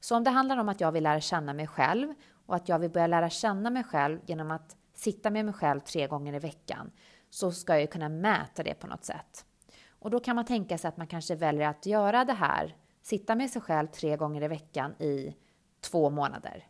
Så 0.00 0.16
om 0.16 0.24
det 0.24 0.30
handlar 0.30 0.56
om 0.56 0.68
att 0.68 0.80
jag 0.80 0.92
vill 0.92 1.02
lära 1.02 1.20
känna 1.20 1.52
mig 1.52 1.66
själv 1.66 2.14
och 2.46 2.56
att 2.56 2.68
jag 2.68 2.78
vill 2.78 2.90
börja 2.90 3.06
lära 3.06 3.30
känna 3.30 3.70
mig 3.70 3.84
själv 3.84 4.20
genom 4.26 4.50
att 4.50 4.76
sitta 4.94 5.30
med 5.30 5.44
mig 5.44 5.54
själv 5.54 5.80
tre 5.80 6.06
gånger 6.06 6.34
i 6.34 6.38
veckan, 6.38 6.90
så 7.30 7.52
ska 7.52 7.72
jag 7.72 7.80
ju 7.80 7.86
kunna 7.86 8.08
mäta 8.08 8.62
det 8.62 8.74
på 8.74 8.86
något 8.86 9.04
sätt. 9.04 9.44
Och 9.88 10.10
då 10.10 10.20
kan 10.20 10.36
man 10.36 10.44
tänka 10.44 10.78
sig 10.78 10.88
att 10.88 10.96
man 10.96 11.06
kanske 11.06 11.34
väljer 11.34 11.68
att 11.68 11.86
göra 11.86 12.24
det 12.24 12.32
här 12.32 12.76
sitta 13.02 13.34
med 13.34 13.50
sig 13.50 13.62
själv 13.62 13.86
tre 13.86 14.16
gånger 14.16 14.42
i 14.42 14.48
veckan 14.48 14.94
i 14.98 15.36
två 15.80 16.10
månader. 16.10 16.66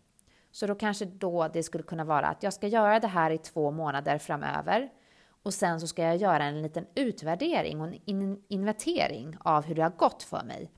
Så 0.50 0.66
då 0.66 0.74
kanske 0.74 1.04
då 1.04 1.48
det 1.48 1.62
skulle 1.62 1.84
kunna 1.84 2.04
vara 2.04 2.26
att 2.26 2.42
jag 2.42 2.52
ska 2.52 2.66
göra 2.66 3.00
det 3.00 3.06
här 3.06 3.30
i 3.30 3.38
två 3.38 3.70
månader 3.70 4.18
framöver 4.18 4.90
och 5.46 5.54
sen 5.54 5.80
så 5.80 5.86
ska 5.86 6.02
jag 6.02 6.16
göra 6.16 6.44
en 6.44 6.62
liten 6.62 6.86
utvärdering 6.94 7.80
och 7.80 7.88
en 8.06 8.42
inventering 8.48 9.36
av 9.40 9.64
hur 9.64 9.74
det 9.74 9.82
har 9.82 9.90
gått 9.90 10.22
för 10.22 10.42
mig. 10.42 10.70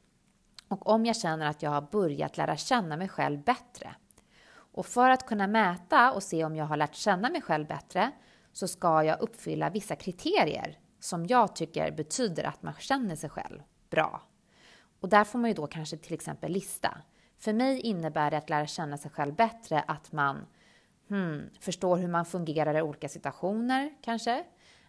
Och 0.68 0.88
om 0.88 1.06
jag 1.06 1.16
känner 1.16 1.46
att 1.46 1.62
jag 1.62 1.70
har 1.70 1.82
börjat 1.82 2.36
lära 2.36 2.56
känna 2.56 2.96
mig 2.96 3.08
själv 3.08 3.42
bättre. 3.42 3.94
Och 4.50 4.86
för 4.86 5.10
att 5.10 5.26
kunna 5.26 5.46
mäta 5.46 6.12
och 6.12 6.22
se 6.22 6.44
om 6.44 6.56
jag 6.56 6.64
har 6.64 6.76
lärt 6.76 6.94
känna 6.94 7.30
mig 7.30 7.42
själv 7.42 7.66
bättre 7.66 8.10
så 8.52 8.68
ska 8.68 9.04
jag 9.04 9.20
uppfylla 9.20 9.70
vissa 9.70 9.96
kriterier 9.96 10.78
som 11.00 11.26
jag 11.26 11.56
tycker 11.56 11.90
betyder 11.90 12.44
att 12.44 12.62
man 12.62 12.74
känner 12.78 13.16
sig 13.16 13.30
själv 13.30 13.62
bra. 13.90 14.22
Och 15.00 15.08
där 15.08 15.24
får 15.24 15.38
man 15.38 15.50
ju 15.50 15.54
då 15.54 15.66
kanske 15.66 15.96
till 15.96 16.14
exempel 16.14 16.52
lista. 16.52 16.98
För 17.38 17.52
mig 17.52 17.80
innebär 17.80 18.30
det 18.30 18.38
att 18.38 18.50
lära 18.50 18.66
känna 18.66 18.96
sig 18.96 19.10
själv 19.10 19.34
bättre 19.34 19.80
att 19.86 20.12
man 20.12 20.46
hmm, 21.08 21.50
förstår 21.60 21.96
hur 21.96 22.08
man 22.08 22.24
fungerar 22.24 22.78
i 22.78 22.82
olika 22.82 23.08
situationer 23.08 23.94
kanske. 24.02 24.44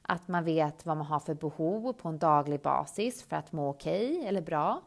Att 0.10 0.28
man 0.28 0.44
vet 0.44 0.86
vad 0.86 0.98
man 0.98 1.06
har 1.06 1.20
för 1.20 1.34
behov 1.34 1.94
på 1.94 2.10
en 2.10 2.18
daglig 2.18 2.62
basis 2.62 3.24
för 3.24 3.36
att 3.36 3.52
må 3.52 3.70
okej 3.70 4.12
okay 4.12 4.28
eller 4.28 4.42
bra. 4.42 4.82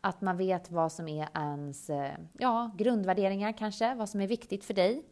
Att 0.00 0.20
man 0.20 0.36
vet 0.36 0.70
vad 0.70 0.92
som 0.92 1.08
är 1.08 1.28
ens 1.34 1.90
eh, 1.90 2.18
ja, 2.32 2.70
grundvärderingar 2.76 3.52
kanske, 3.52 3.94
vad 3.94 4.08
som 4.08 4.20
är 4.20 4.26
viktigt 4.26 4.64
för 4.64 4.74
dig. 4.74 5.02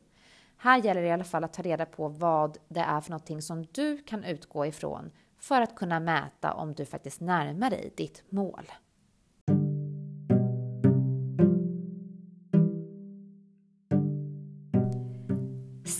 Här 0.56 0.82
gäller 0.82 1.02
det 1.02 1.08
i 1.08 1.12
alla 1.12 1.24
fall 1.24 1.44
att 1.44 1.52
ta 1.52 1.62
reda 1.62 1.86
på 1.86 2.08
vad 2.08 2.58
det 2.68 2.80
är 2.80 3.00
för 3.00 3.10
någonting 3.10 3.42
som 3.42 3.66
du 3.72 3.98
kan 3.98 4.24
utgå 4.24 4.66
ifrån 4.66 5.10
för 5.38 5.60
att 5.60 5.76
kunna 5.76 6.00
mäta 6.00 6.52
om 6.52 6.74
du 6.74 6.84
faktiskt 6.84 7.20
närmar 7.20 7.70
dig 7.70 7.92
ditt 7.96 8.22
mål. 8.28 8.72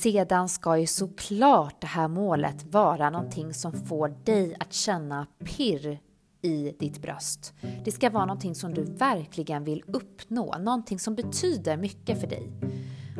Sedan 0.06 0.48
ska 0.48 0.78
ju 0.78 0.86
såklart 0.86 1.80
det 1.80 1.86
här 1.86 2.08
målet 2.08 2.64
vara 2.64 3.10
någonting 3.10 3.54
som 3.54 3.72
får 3.72 4.08
dig 4.24 4.56
att 4.60 4.72
känna 4.72 5.26
pirr 5.44 5.98
i 6.42 6.72
ditt 6.78 7.02
bröst. 7.02 7.54
Det 7.84 7.92
ska 7.92 8.10
vara 8.10 8.24
någonting 8.24 8.54
som 8.54 8.74
du 8.74 8.84
verkligen 8.84 9.64
vill 9.64 9.82
uppnå, 9.86 10.58
någonting 10.58 10.98
som 10.98 11.14
betyder 11.14 11.76
mycket 11.76 12.20
för 12.20 12.26
dig. 12.26 12.52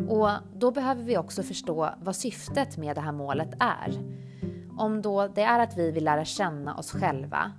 Och 0.09 0.31
då 0.55 0.71
behöver 0.71 1.03
vi 1.03 1.19
också 1.19 1.43
förstå 1.43 1.91
vad 1.99 2.17
syftet 2.17 2.77
med 2.77 2.97
det 2.97 3.01
här 3.01 3.13
målet 3.13 3.55
är. 3.61 3.93
Om 4.79 5.03
då 5.03 5.29
det 5.29 5.43
är 5.43 5.59
att 5.59 5.79
vi 5.79 5.91
vill 5.91 6.05
lära 6.05 6.25
känna 6.25 6.77
oss 6.77 6.91
själva, 6.91 7.53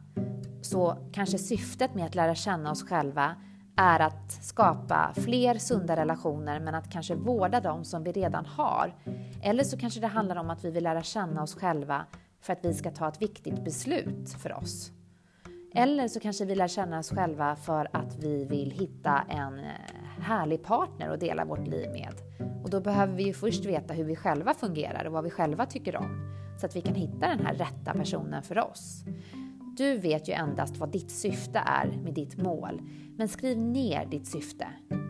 så 0.61 0.97
kanske 1.13 1.37
syftet 1.37 1.95
med 1.95 2.05
att 2.05 2.15
lära 2.15 2.35
känna 2.35 2.71
oss 2.71 2.83
själva 2.83 3.35
är 3.77 3.99
att 3.99 4.31
skapa 4.31 5.13
fler 5.15 5.57
sunda 5.57 5.95
relationer 5.95 6.59
men 6.59 6.75
att 6.75 6.91
kanske 6.91 7.15
vårda 7.15 7.59
dem 7.59 7.83
som 7.83 8.03
vi 8.03 8.11
redan 8.11 8.45
har. 8.45 8.95
Eller 9.43 9.63
så 9.63 9.77
kanske 9.77 9.99
det 9.99 10.07
handlar 10.07 10.35
om 10.35 10.49
att 10.49 10.65
vi 10.65 10.71
vill 10.71 10.83
lära 10.83 11.03
känna 11.03 11.43
oss 11.43 11.55
själva 11.55 12.05
för 12.41 12.53
att 12.53 12.65
vi 12.65 12.73
ska 12.73 12.91
ta 12.91 13.07
ett 13.07 13.21
viktigt 13.21 13.63
beslut 13.63 14.33
för 14.33 14.53
oss. 14.53 14.91
Eller 15.73 16.07
så 16.07 16.19
kanske 16.19 16.45
vi 16.45 16.55
lär 16.55 16.67
känna 16.67 16.99
oss 16.99 17.09
själva 17.09 17.55
för 17.55 17.89
att 17.93 18.15
vi 18.15 18.45
vill 18.45 18.71
hitta 18.71 19.23
en 19.29 19.59
eh, 19.59 20.21
härlig 20.21 20.63
partner 20.63 21.09
att 21.09 21.19
dela 21.19 21.45
vårt 21.45 21.67
liv 21.67 21.89
med. 21.91 22.13
Och 22.63 22.69
då 22.69 22.79
behöver 22.79 23.13
vi 23.13 23.23
ju 23.23 23.33
först 23.33 23.65
veta 23.65 23.93
hur 23.93 24.03
vi 24.03 24.15
själva 24.15 24.53
fungerar 24.53 25.05
och 25.05 25.13
vad 25.13 25.23
vi 25.23 25.29
själva 25.29 25.65
tycker 25.65 25.95
om 25.95 26.37
så 26.59 26.65
att 26.65 26.75
vi 26.75 26.81
kan 26.81 26.95
hitta 26.95 27.27
den 27.27 27.45
här 27.45 27.53
rätta 27.53 27.93
personen 27.93 28.43
för 28.43 28.59
oss. 28.59 29.03
Du 29.77 29.97
vet 29.97 30.29
ju 30.29 30.33
endast 30.33 30.77
vad 30.77 30.89
ditt 30.89 31.11
syfte 31.11 31.59
är 31.65 31.87
med 32.03 32.13
ditt 32.13 32.37
mål, 32.37 32.81
men 33.17 33.27
skriv 33.27 33.57
ner 33.57 34.05
ditt 34.05 34.27
syfte. 34.27 34.67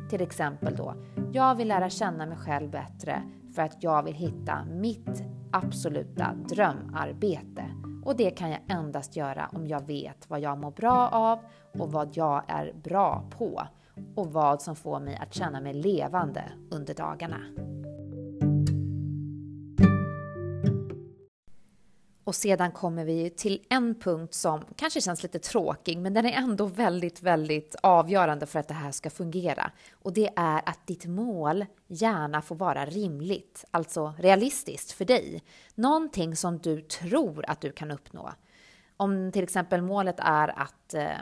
Till 0.09 0.21
exempel 0.21 0.75
då, 0.75 0.93
jag 1.33 1.55
vill 1.55 1.67
lära 1.67 1.89
känna 1.89 2.25
mig 2.25 2.37
själv 2.37 2.71
bättre 2.71 3.21
för 3.55 3.61
att 3.61 3.83
jag 3.83 4.03
vill 4.03 4.13
hitta 4.13 4.65
mitt 4.65 5.23
absoluta 5.51 6.33
drömarbete. 6.49 7.63
Och 8.05 8.15
det 8.15 8.29
kan 8.29 8.49
jag 8.49 8.59
endast 8.67 9.15
göra 9.15 9.49
om 9.53 9.67
jag 9.67 9.87
vet 9.87 10.29
vad 10.29 10.39
jag 10.39 10.57
mår 10.57 10.71
bra 10.71 11.07
av 11.07 11.39
och 11.79 11.91
vad 11.91 12.17
jag 12.17 12.43
är 12.47 12.73
bra 12.83 13.29
på 13.37 13.67
och 14.15 14.33
vad 14.33 14.61
som 14.61 14.75
får 14.75 14.99
mig 14.99 15.15
att 15.21 15.33
känna 15.33 15.61
mig 15.61 15.73
levande 15.73 16.43
under 16.71 16.93
dagarna. 16.93 17.39
Och 22.27 22.35
sedan 22.35 22.71
kommer 22.71 23.05
vi 23.05 23.29
till 23.29 23.65
en 23.69 23.95
punkt 23.95 24.33
som 24.33 24.65
kanske 24.75 25.01
känns 25.01 25.23
lite 25.23 25.39
tråkig, 25.39 25.97
men 25.97 26.13
den 26.13 26.25
är 26.25 26.31
ändå 26.31 26.65
väldigt, 26.65 27.23
väldigt 27.23 27.75
avgörande 27.83 28.45
för 28.45 28.59
att 28.59 28.67
det 28.67 28.73
här 28.73 28.91
ska 28.91 29.09
fungera. 29.09 29.71
Och 29.91 30.13
det 30.13 30.29
är 30.35 30.61
att 30.65 30.87
ditt 30.87 31.05
mål 31.05 31.65
gärna 31.87 32.41
får 32.41 32.55
vara 32.55 32.85
rimligt, 32.85 33.65
alltså 33.71 34.13
realistiskt 34.19 34.91
för 34.91 35.05
dig. 35.05 35.43
Någonting 35.75 36.35
som 36.35 36.57
du 36.57 36.81
tror 36.81 37.45
att 37.47 37.61
du 37.61 37.71
kan 37.71 37.91
uppnå. 37.91 38.31
Om 38.97 39.31
till 39.31 39.43
exempel 39.43 39.81
målet 39.81 40.19
är 40.19 40.59
att, 40.59 40.93
eh, 40.93 41.19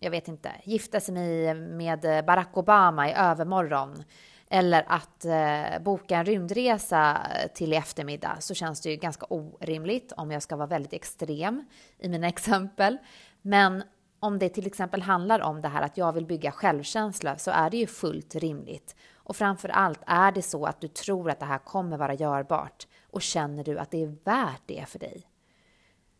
jag 0.00 0.10
vet 0.10 0.28
inte, 0.28 0.52
gifta 0.64 1.00
sig 1.00 1.54
med 1.54 2.24
Barack 2.26 2.56
Obama 2.56 3.08
i 3.08 3.12
övermorgon 3.12 4.04
eller 4.50 4.84
att 4.86 5.24
eh, 5.24 5.82
boka 5.82 6.16
en 6.16 6.24
rymdresa 6.24 7.26
till 7.54 7.72
i 7.72 7.76
eftermiddag 7.76 8.36
så 8.40 8.54
känns 8.54 8.80
det 8.80 8.90
ju 8.90 8.96
ganska 8.96 9.26
orimligt 9.28 10.12
om 10.16 10.30
jag 10.30 10.42
ska 10.42 10.56
vara 10.56 10.66
väldigt 10.66 10.92
extrem 10.92 11.64
i 11.98 12.08
mina 12.08 12.28
exempel. 12.34 12.98
Men 13.42 13.82
om 14.20 14.38
det 14.38 14.48
till 14.48 14.66
exempel 14.66 15.02
handlar 15.02 15.40
om 15.40 15.62
det 15.62 15.68
här 15.68 15.82
att 15.82 15.96
jag 15.96 16.12
vill 16.12 16.26
bygga 16.26 16.52
självkänsla 16.52 17.38
så 17.38 17.50
är 17.50 17.70
det 17.70 17.76
ju 17.76 17.86
fullt 17.86 18.34
rimligt. 18.34 18.96
Och 19.14 19.36
framför 19.36 19.68
allt 19.68 20.00
är 20.06 20.32
det 20.32 20.42
så 20.42 20.66
att 20.66 20.80
du 20.80 20.88
tror 20.88 21.30
att 21.30 21.40
det 21.40 21.46
här 21.46 21.58
kommer 21.58 21.96
vara 21.96 22.14
görbart 22.14 22.86
och 23.10 23.22
känner 23.22 23.64
du 23.64 23.78
att 23.78 23.90
det 23.90 24.02
är 24.02 24.16
värt 24.24 24.62
det 24.66 24.88
för 24.88 24.98
dig. 24.98 25.26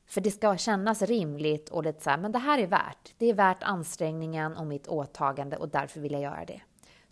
För 0.06 0.20
det 0.20 0.30
ska 0.30 0.56
kännas 0.56 1.02
rimligt 1.02 1.68
och 1.68 1.82
lite 1.82 2.02
så 2.02 2.10
här, 2.10 2.18
men 2.18 2.32
det 2.32 2.38
här 2.38 2.58
är 2.58 2.66
värt. 2.66 3.14
Det 3.18 3.26
är 3.26 3.34
värt 3.34 3.62
ansträngningen 3.62 4.56
och 4.56 4.66
mitt 4.66 4.86
åtagande 4.86 5.56
och 5.56 5.68
därför 5.68 6.00
vill 6.00 6.12
jag 6.12 6.22
göra 6.22 6.44
det. 6.44 6.60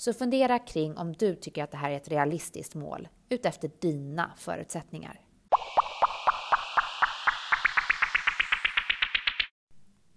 Så 0.04 0.12
fundera 0.12 0.58
kring 0.58 0.96
om 0.96 1.12
du 1.12 1.36
tycker 1.36 1.64
att 1.64 1.70
det 1.70 1.76
här 1.76 1.90
är 1.90 1.96
ett 1.96 2.08
realistiskt 2.08 2.74
mål 2.74 3.08
utefter 3.28 3.70
dina 3.80 4.32
förutsättningar. 4.36 5.20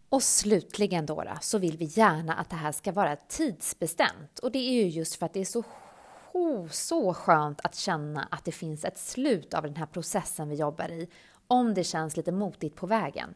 Och 0.09 0.23
slutligen 0.23 1.05
då, 1.05 1.23
så 1.41 1.57
vill 1.57 1.77
vi 1.77 1.85
gärna 1.85 2.33
att 2.33 2.49
det 2.49 2.55
här 2.55 2.71
ska 2.71 2.91
vara 2.91 3.15
tidsbestämt. 3.15 4.39
Och 4.39 4.51
det 4.51 4.59
är 4.59 4.83
ju 4.83 4.87
just 4.87 5.15
för 5.15 5.25
att 5.25 5.33
det 5.33 5.39
är 5.39 5.45
så, 5.45 5.63
så 6.71 7.13
skönt 7.13 7.61
att 7.63 7.75
känna 7.75 8.27
att 8.31 8.45
det 8.45 8.51
finns 8.51 8.85
ett 8.85 8.97
slut 8.97 9.53
av 9.53 9.63
den 9.63 9.75
här 9.75 9.85
processen 9.85 10.49
vi 10.49 10.55
jobbar 10.55 10.91
i, 10.91 11.09
om 11.47 11.73
det 11.73 11.83
känns 11.83 12.17
lite 12.17 12.31
motigt 12.31 12.75
på 12.75 12.87
vägen. 12.87 13.33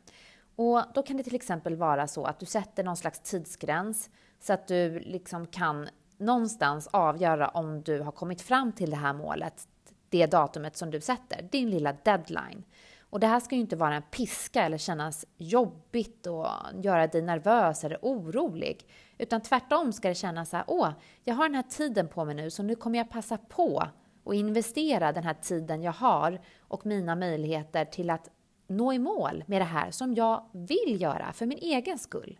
Och 0.55 0.83
då 0.93 1.03
kan 1.03 1.17
det 1.17 1.23
till 1.23 1.35
exempel 1.35 1.75
vara 1.75 2.07
så 2.07 2.25
att 2.25 2.39
du 2.39 2.45
sätter 2.45 2.83
någon 2.83 2.97
slags 2.97 3.19
tidsgräns 3.19 4.09
så 4.39 4.53
att 4.53 4.67
du 4.67 4.99
liksom 4.99 5.47
kan 5.47 5.89
någonstans 6.19 6.87
avgöra 6.91 7.47
om 7.47 7.81
du 7.81 7.99
har 7.99 8.11
kommit 8.11 8.41
fram 8.41 8.71
till 8.71 8.89
det 8.89 8.95
här 8.95 9.13
målet, 9.13 9.67
det 10.09 10.25
datumet 10.25 10.77
som 10.77 10.91
du 10.91 11.01
sätter, 11.01 11.41
din 11.41 11.69
lilla 11.69 11.93
deadline. 12.03 12.63
Och 13.09 13.19
det 13.19 13.27
här 13.27 13.39
ska 13.39 13.55
ju 13.55 13.61
inte 13.61 13.75
vara 13.75 13.95
en 13.95 14.01
piska 14.01 14.63
eller 14.63 14.77
kännas 14.77 15.25
jobbigt 15.37 16.27
och 16.27 16.47
göra 16.73 17.07
dig 17.07 17.21
nervös 17.21 17.83
eller 17.83 17.97
orolig. 18.01 18.85
Utan 19.17 19.41
tvärtom 19.41 19.93
ska 19.93 20.09
det 20.09 20.15
kännas 20.15 20.49
så 20.49 20.57
här, 20.57 20.65
åh, 20.67 20.89
jag 21.23 21.35
har 21.35 21.43
den 21.43 21.55
här 21.55 21.63
tiden 21.63 22.07
på 22.07 22.25
mig 22.25 22.35
nu 22.35 22.49
så 22.49 22.63
nu 22.63 22.75
kommer 22.75 22.97
jag 22.97 23.09
passa 23.09 23.37
på 23.37 23.87
och 24.23 24.35
investera 24.35 25.11
den 25.11 25.23
här 25.23 25.33
tiden 25.33 25.81
jag 25.81 25.91
har 25.91 26.41
och 26.59 26.85
mina 26.85 27.15
möjligheter 27.15 27.85
till 27.85 28.09
att 28.09 28.29
nå 28.67 28.93
i 28.93 28.99
mål 28.99 29.43
med 29.47 29.61
det 29.61 29.65
här 29.65 29.91
som 29.91 30.13
jag 30.13 30.45
vill 30.51 31.01
göra 31.01 31.33
för 31.33 31.45
min 31.45 31.57
egen 31.57 31.99
skull. 31.99 32.39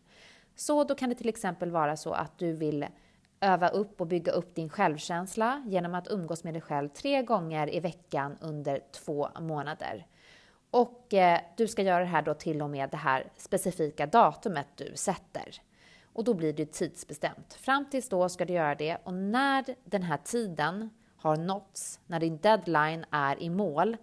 Så 0.56 0.84
då 0.84 0.96
kan 0.96 1.10
det 1.10 1.16
till 1.16 1.30
exempel 1.30 1.72
vara 1.72 1.98
så 1.98 2.12
att 2.12 2.38
du 2.38 2.54
vill 2.54 2.86
öva 3.42 3.70
upp 3.70 4.02
och 4.02 4.08
bygga 4.08 4.32
upp 4.32 4.56
din 4.56 4.70
självkänsla 4.70 5.64
genom 5.68 5.96
att 5.96 6.12
umgås 6.12 6.44
med 6.44 6.54
dig 6.54 6.62
själv 6.62 6.90
tre 6.90 7.24
gånger 7.24 7.76
i 7.76 7.80
veckan 7.80 8.38
under 8.42 8.82
två 8.92 9.30
månader. 9.40 10.08
Och 10.72 11.14
eh, 11.14 11.40
du 11.58 11.68
ska 11.68 11.82
göra 11.82 12.00
det 12.00 12.06
här 12.06 12.22
då 12.22 12.34
till 12.34 12.62
och 12.62 12.70
med 12.70 12.90
det 12.90 12.98
här 12.98 13.32
specifika 13.38 14.06
datumet 14.06 14.68
du 14.76 14.92
sätter. 14.96 15.62
Och 16.14 16.24
då 16.24 16.34
blir 16.34 16.54
det 16.54 16.72
tidsbestämt. 16.72 17.54
Fram 17.54 17.90
tills 17.90 18.10
då 18.10 18.30
ska 18.30 18.46
du 18.46 18.54
göra 18.54 18.76
det 18.76 18.98
och 19.04 19.14
när 19.14 19.66
den 19.84 20.04
här 20.04 20.18
tiden 20.18 20.90
har 21.18 21.38
nåtts, 21.38 22.00
när 22.08 22.20
din 22.20 22.38
deadline 22.38 23.06
är 23.12 23.44
i 23.44 23.50
mål, 23.50 23.98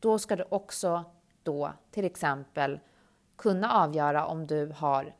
då 0.00 0.18
ska 0.18 0.36
du 0.36 0.44
också 0.48 1.04
då 1.42 1.72
till 1.90 2.04
exempel 2.04 2.80
kunna 3.36 3.72
avgöra 3.72 4.26
om 4.26 4.46
du 4.46 4.72
har 4.76 5.14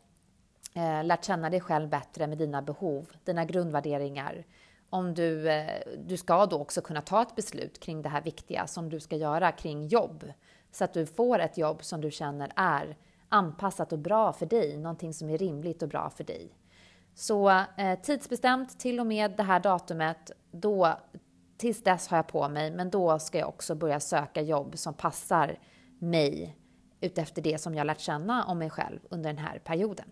eh, 0.74 1.04
lärt 1.04 1.24
känna 1.24 1.50
dig 1.50 1.60
själv 1.60 1.88
bättre 1.88 2.26
med 2.26 2.38
dina 2.38 2.62
behov, 2.62 3.06
dina 3.24 3.44
grundvärderingar. 3.44 4.44
Om 4.90 5.14
du, 5.14 5.50
eh, 5.50 5.82
du 5.98 6.16
ska 6.16 6.46
då 6.46 6.58
också 6.58 6.80
kunna 6.80 7.00
ta 7.00 7.22
ett 7.22 7.36
beslut 7.36 7.80
kring 7.80 8.02
det 8.02 8.08
här 8.08 8.22
viktiga 8.22 8.66
som 8.66 8.90
du 8.90 9.00
ska 9.00 9.16
göra 9.16 9.52
kring 9.52 9.86
jobb. 9.86 10.32
Så 10.72 10.84
att 10.84 10.94
du 10.94 11.06
får 11.06 11.38
ett 11.38 11.58
jobb 11.58 11.84
som 11.84 12.00
du 12.00 12.10
känner 12.10 12.52
är 12.56 12.96
anpassat 13.28 13.92
och 13.92 13.98
bra 13.98 14.32
för 14.32 14.46
dig, 14.46 14.76
någonting 14.76 15.14
som 15.14 15.30
är 15.30 15.38
rimligt 15.38 15.82
och 15.82 15.88
bra 15.88 16.10
för 16.10 16.24
dig. 16.24 16.52
Så 17.14 17.48
eh, 17.76 18.00
tidsbestämt 18.02 18.78
till 18.78 19.00
och 19.00 19.06
med 19.06 19.36
det 19.36 19.42
här 19.42 19.60
datumet, 19.60 20.30
då, 20.50 20.98
tills 21.56 21.82
dess 21.82 22.08
har 22.08 22.18
jag 22.18 22.26
på 22.26 22.48
mig, 22.48 22.70
men 22.70 22.90
då 22.90 23.18
ska 23.18 23.38
jag 23.38 23.48
också 23.48 23.74
börja 23.74 24.00
söka 24.00 24.42
jobb 24.42 24.78
som 24.78 24.94
passar 24.94 25.58
mig 25.98 26.56
utefter 27.00 27.42
det 27.42 27.58
som 27.58 27.74
jag 27.74 27.86
lärt 27.86 28.00
känna 28.00 28.44
om 28.44 28.58
mig 28.58 28.70
själv 28.70 29.00
under 29.10 29.32
den 29.32 29.44
här 29.44 29.58
perioden. 29.58 30.10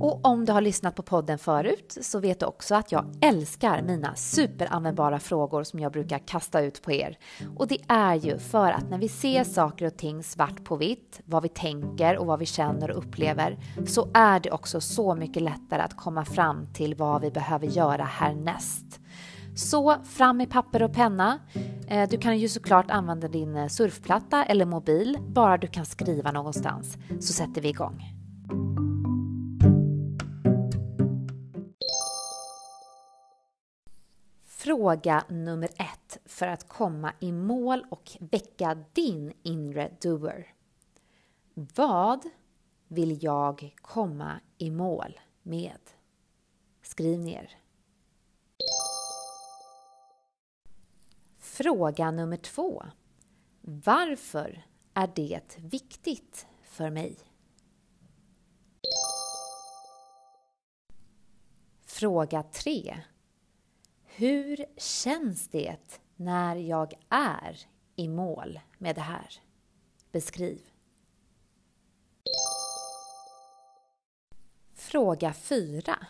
Och 0.00 0.24
om 0.26 0.44
du 0.44 0.52
har 0.52 0.60
lyssnat 0.60 0.94
på 0.94 1.02
podden 1.02 1.38
förut 1.38 1.98
så 2.00 2.20
vet 2.20 2.40
du 2.40 2.46
också 2.46 2.74
att 2.74 2.92
jag 2.92 3.04
älskar 3.20 3.82
mina 3.82 4.14
superanvändbara 4.14 5.18
frågor 5.18 5.62
som 5.62 5.80
jag 5.80 5.92
brukar 5.92 6.18
kasta 6.18 6.60
ut 6.60 6.82
på 6.82 6.92
er. 6.92 7.18
Och 7.56 7.68
det 7.68 7.78
är 7.88 8.14
ju 8.14 8.38
för 8.38 8.72
att 8.72 8.90
när 8.90 8.98
vi 8.98 9.08
ser 9.08 9.44
saker 9.44 9.86
och 9.86 9.96
ting 9.96 10.22
svart 10.22 10.64
på 10.64 10.76
vitt, 10.76 11.20
vad 11.24 11.42
vi 11.42 11.48
tänker 11.48 12.16
och 12.18 12.26
vad 12.26 12.38
vi 12.38 12.46
känner 12.46 12.90
och 12.90 12.98
upplever, 12.98 13.58
så 13.86 14.08
är 14.14 14.40
det 14.40 14.50
också 14.50 14.80
så 14.80 15.14
mycket 15.14 15.42
lättare 15.42 15.82
att 15.82 15.96
komma 15.96 16.24
fram 16.24 16.66
till 16.72 16.94
vad 16.94 17.20
vi 17.20 17.30
behöver 17.30 17.66
göra 17.66 18.04
härnäst. 18.04 19.00
Så 19.56 19.96
fram 20.04 20.36
med 20.36 20.50
papper 20.50 20.82
och 20.82 20.92
penna. 20.92 21.38
Eh, 21.88 22.08
du 22.08 22.18
kan 22.18 22.38
ju 22.38 22.48
såklart 22.48 22.90
använda 22.90 23.28
din 23.28 23.56
eh, 23.56 23.68
surfplatta 23.68 24.44
eller 24.44 24.64
mobil, 24.64 25.18
bara 25.28 25.56
du 25.56 25.66
kan 25.66 25.86
skriva 25.86 26.32
någonstans, 26.32 26.96
så 27.20 27.32
sätter 27.32 27.60
vi 27.60 27.68
igång. 27.68 28.18
Fråga 34.68 35.24
nummer 35.28 35.68
ett 35.68 36.18
för 36.24 36.46
att 36.46 36.68
komma 36.68 37.12
i 37.20 37.32
mål 37.32 37.86
och 37.90 38.16
väcka 38.20 38.84
din 38.92 39.32
inre 39.42 39.96
doer. 40.00 40.54
Vad 41.54 42.28
vill 42.88 43.24
jag 43.24 43.76
komma 43.76 44.40
i 44.58 44.70
mål 44.70 45.20
med? 45.42 45.78
Skriv 46.82 47.18
ner. 47.18 47.58
Fråga 51.38 52.10
nummer 52.10 52.36
två. 52.36 52.84
Varför 53.60 54.66
är 54.94 55.10
det 55.14 55.58
viktigt 55.58 56.46
för 56.64 56.90
mig? 56.90 57.16
Fråga 61.86 62.42
3. 62.42 63.02
Hur 64.18 64.64
känns 64.76 65.48
det 65.48 66.00
när 66.16 66.56
jag 66.56 66.94
är 67.08 67.58
i 67.96 68.08
mål 68.08 68.60
med 68.78 68.94
det 68.94 69.00
här? 69.00 69.42
Beskriv. 70.12 70.60
Fråga 74.74 75.32
4. 75.32 76.06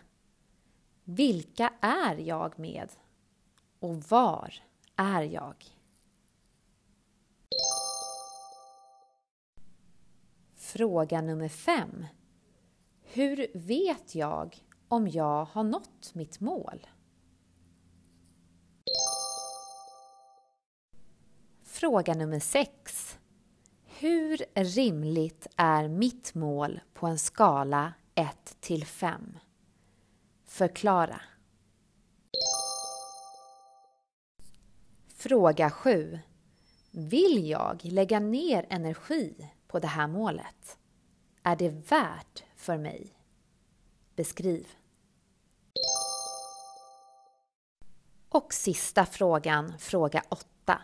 Vilka 1.04 1.72
är 1.80 2.16
jag 2.16 2.58
med? 2.58 2.92
Och 3.78 4.02
var 4.02 4.54
är 4.96 5.22
jag? 5.22 5.64
Fråga 10.56 11.20
nummer 11.20 11.48
5. 11.48 12.06
Hur 13.02 13.46
vet 13.54 14.14
jag 14.14 14.64
om 14.88 15.08
jag 15.08 15.44
har 15.44 15.62
nått 15.62 16.14
mitt 16.14 16.40
mål? 16.40 16.86
Fråga 21.78 22.14
nummer 22.14 22.40
6. 22.40 23.18
Hur 23.84 24.44
rimligt 24.54 25.46
är 25.56 25.88
mitt 25.88 26.34
mål 26.34 26.80
på 26.94 27.06
en 27.06 27.18
skala 27.18 27.92
1 28.14 28.56
till 28.60 28.86
5? 28.86 29.38
Förklara. 30.46 31.20
Fråga 35.08 35.70
7. 35.70 36.18
Vill 36.90 37.48
jag 37.48 37.84
lägga 37.84 38.20
ner 38.20 38.66
energi 38.70 39.50
på 39.68 39.78
det 39.78 39.86
här 39.86 40.06
målet? 40.06 40.78
Är 41.42 41.56
det 41.56 41.68
värt 41.68 42.44
för 42.56 42.78
mig? 42.78 43.12
Beskriv. 44.16 44.66
Och 48.28 48.52
sista 48.52 49.06
frågan, 49.06 49.78
fråga 49.78 50.22
8. 50.28 50.80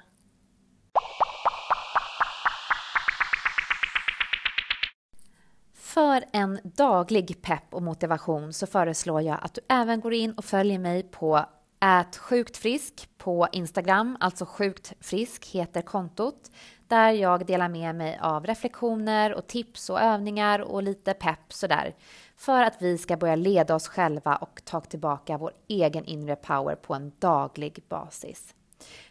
För 5.74 6.24
en 6.32 6.60
daglig 6.64 7.42
pepp 7.42 7.74
och 7.74 7.84
motivation 7.84 8.54
så 8.54 8.68
föreslår 8.68 9.22
jag 9.22 9.40
att 9.42 9.54
du 9.54 9.62
även 9.70 10.00
går 10.00 10.14
in 10.14 10.34
och 10.34 10.46
följer 10.46 10.80
mig 10.80 11.04
på 11.04 11.46
Ät 11.86 12.18
sjukt 12.18 12.58
frisk 12.58 13.10
på 13.18 13.48
Instagram, 13.52 14.18
alltså 14.20 14.46
sjukt 14.46 14.94
frisk 15.00 15.46
heter 15.46 15.82
kontot, 15.82 16.52
där 16.94 17.12
jag 17.12 17.46
delar 17.46 17.70
med 17.70 17.96
mig 17.96 18.20
av 18.22 18.46
reflektioner 18.46 19.34
och 19.34 19.48
tips 19.48 19.90
och 19.90 20.02
övningar 20.02 20.60
och 20.60 20.84
lite 20.84 21.14
pepp 21.14 21.54
sådär, 21.54 21.96
för 22.38 22.64
att 22.64 22.82
vi 22.82 22.98
ska 22.98 23.18
börja 23.18 23.36
leda 23.36 23.76
oss 23.76 23.88
själva 23.88 24.36
och 24.36 24.62
ta 24.66 24.82
tillbaka 24.82 25.38
vår 25.38 25.52
egen 25.68 26.06
inre 26.06 26.36
power 26.36 26.76
på 26.76 26.94
en 26.94 27.12
daglig 27.20 27.84
basis. 27.90 28.56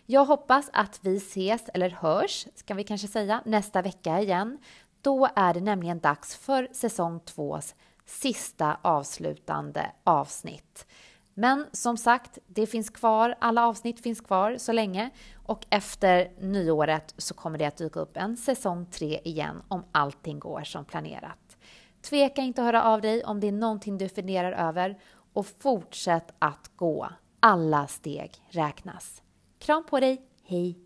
Jag 0.07 0.25
hoppas 0.25 0.71
att 0.73 1.01
vi 1.03 1.17
ses, 1.17 1.63
eller 1.75 1.91
hörs, 1.91 2.47
ska 2.55 2.75
vi 2.75 2.85
kanske 2.85 3.09
säga, 3.09 3.43
nästa 3.45 3.83
vecka 3.83 4.21
igen. 4.21 4.59
Då 5.01 5.29
är 5.37 5.55
det 5.55 5.61
nämligen 5.61 6.01
dags 6.01 6.37
för 6.37 6.69
säsong 6.73 7.21
tvås 7.21 7.75
sista 8.07 8.77
avslutande 8.83 9.87
avsnitt. 10.05 10.87
Men 11.35 11.67
som 11.73 11.97
sagt, 11.97 12.39
det 12.47 12.67
finns 12.67 12.91
kvar, 12.91 13.35
alla 13.39 13.67
avsnitt 13.67 14.01
finns 14.01 14.21
kvar 14.21 14.57
så 14.59 14.73
länge 14.73 15.11
och 15.35 15.67
efter 15.71 16.31
nyåret 16.41 17.15
så 17.19 17.35
kommer 17.35 17.59
det 17.59 17.65
att 17.65 17.77
dyka 17.77 18.01
upp 18.01 18.17
en 18.17 18.37
säsong 18.37 18.87
3 18.87 19.21
igen 19.25 19.63
om 19.69 19.85
allting 19.93 20.39
går 20.39 20.63
som 20.65 20.85
planerat. 20.85 21.57
Tveka 22.03 22.43
inte 22.43 22.63
att 22.63 22.67
höra 22.67 22.83
av 22.83 23.01
dig 23.01 23.25
om 23.25 23.41
det 23.41 23.49
är 23.49 23.53
någonting 23.53 23.99
du 23.99 24.09
funderar 24.09 24.69
över 24.69 24.99
och 25.33 25.47
fortsätt 25.47 26.35
att 26.39 26.71
gå. 26.77 27.09
Alla 27.41 27.87
steg 27.87 28.31
räknas. 28.49 29.23
Kram 29.59 29.87
på 29.87 30.01
dig, 30.01 30.23
hej! 30.45 30.79